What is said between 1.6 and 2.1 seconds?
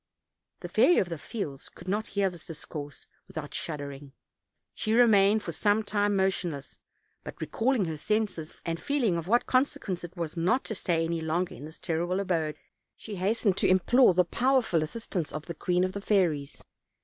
could not